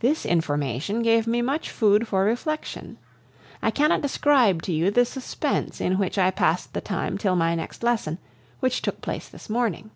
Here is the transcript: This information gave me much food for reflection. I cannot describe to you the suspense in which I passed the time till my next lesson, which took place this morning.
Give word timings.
This 0.00 0.24
information 0.24 1.02
gave 1.02 1.26
me 1.26 1.42
much 1.42 1.70
food 1.70 2.08
for 2.08 2.24
reflection. 2.24 2.96
I 3.62 3.70
cannot 3.70 4.00
describe 4.00 4.62
to 4.62 4.72
you 4.72 4.90
the 4.90 5.04
suspense 5.04 5.78
in 5.78 5.98
which 5.98 6.16
I 6.16 6.30
passed 6.30 6.72
the 6.72 6.80
time 6.80 7.18
till 7.18 7.36
my 7.36 7.54
next 7.54 7.82
lesson, 7.82 8.16
which 8.60 8.80
took 8.80 9.02
place 9.02 9.28
this 9.28 9.50
morning. 9.50 9.90